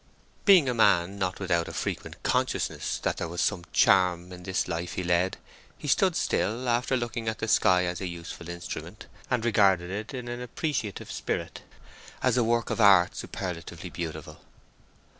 Being 0.45 0.67
a 0.67 0.73
man 0.73 1.19
not 1.19 1.39
without 1.39 1.67
a 1.67 1.73
frequent 1.73 2.23
consciousness 2.23 2.97
that 3.03 3.17
there 3.17 3.27
was 3.27 3.39
some 3.39 3.65
charm 3.71 4.31
in 4.33 4.41
this 4.41 4.67
life 4.67 4.93
he 4.93 5.03
led, 5.03 5.37
he 5.77 5.87
stood 5.87 6.15
still 6.15 6.67
after 6.67 6.97
looking 6.97 7.29
at 7.29 7.37
the 7.37 7.47
sky 7.47 7.83
as 7.85 8.01
a 8.01 8.07
useful 8.07 8.49
instrument, 8.49 9.05
and 9.29 9.45
regarded 9.45 9.91
it 9.91 10.11
in 10.11 10.27
an 10.27 10.41
appreciative 10.41 11.11
spirit, 11.11 11.61
as 12.23 12.35
a 12.35 12.43
work 12.43 12.71
of 12.71 12.81
art 12.81 13.15
superlatively 13.15 13.91
beautiful. 13.91 14.41